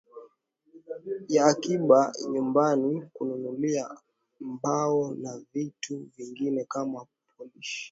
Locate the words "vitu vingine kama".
5.53-7.05